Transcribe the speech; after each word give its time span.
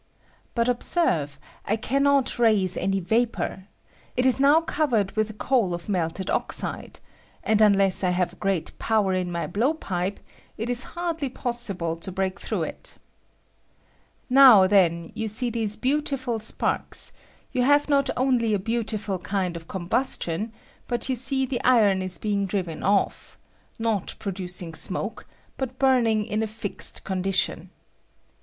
But 0.55 0.67
observe, 0.67 1.39
I 1.63 1.75
can 1.75 2.01
not 2.01 2.39
raise 2.39 2.75
any 2.75 2.99
Tapor: 2.99 3.67
it 4.17 4.25
is 4.25 4.39
now 4.39 4.59
covered 4.61 5.11
with 5.11 5.29
a 5.29 5.33
coat 5.33 5.73
of 5.75 5.87
melted' 5.87 6.27
oxide, 6.31 6.99
and 7.43 7.61
unless 7.61 8.03
I 8.03 8.09
have 8.09 8.33
a 8.33 8.37
great 8.37 8.79
power 8.79 9.13
in 9.13 9.31
my 9.31 9.45
blowpipe, 9.45 10.19
it 10.57 10.71
is 10.71 10.85
hardly 10.97 11.29
possible 11.29 11.95
to 11.97 12.11
break 12.11 12.39
through 12.39 12.71
Now, 14.27 14.65
then, 14.65 15.11
you 15.13 15.27
see 15.27 15.51
these 15.51 15.77
beautiful 15.77 16.39
sparks: 16.39 17.11
yon 17.51 17.65
have 17.65 17.87
not 17.87 18.09
only 18.17 18.55
a 18.55 18.57
beautiful 18.57 19.19
kind 19.19 19.55
of 19.55 19.67
com 19.67 19.87
bustion, 19.87 20.49
but 20.87 21.09
you 21.09 21.15
see 21.15 21.45
the 21.45 21.63
iron 21.63 22.01
is 22.01 22.17
being 22.17 22.47
driven, 22.47 22.79
not 22.79 24.15
producing 24.17 24.73
smoke, 24.73 25.27
but 25.57 25.77
burning 25.77 26.25
in 26.25 26.41
a 26.41 26.47
fixed 26.47 27.03
condition. 27.03 27.69